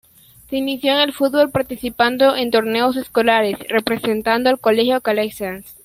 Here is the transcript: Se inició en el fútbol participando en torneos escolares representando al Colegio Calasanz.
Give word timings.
Se 0.49 0.55
inició 0.57 0.93
en 0.93 0.99
el 1.01 1.13
fútbol 1.13 1.51
participando 1.51 2.35
en 2.35 2.49
torneos 2.49 2.97
escolares 2.97 3.55
representando 3.69 4.49
al 4.49 4.59
Colegio 4.59 4.99
Calasanz. 5.01 5.75